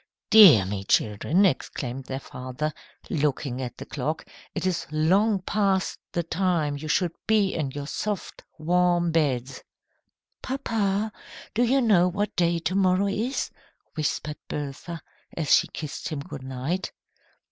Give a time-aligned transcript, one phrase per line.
[0.31, 2.73] "Dear me, children," exclaimed their father,
[3.11, 7.85] looking at the clock, "it is long past the time you should be in your
[7.85, 9.61] soft, warm beds."
[10.41, 11.11] "Papa,
[11.53, 13.51] do you know what day to morrow is?"
[13.93, 15.03] whispered Bertha,
[15.37, 16.91] as she kissed him good night.